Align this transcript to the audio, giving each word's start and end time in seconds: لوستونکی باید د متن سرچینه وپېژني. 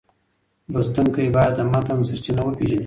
لوستونکی 0.71 1.25
باید 1.35 1.53
د 1.57 1.59
متن 1.71 1.99
سرچینه 2.07 2.41
وپېژني. 2.43 2.79